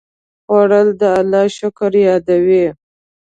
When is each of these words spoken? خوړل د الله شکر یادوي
خوړل 0.45 0.87
د 1.01 1.03
الله 1.19 1.45
شکر 1.57 1.91
یادوي 2.07 2.65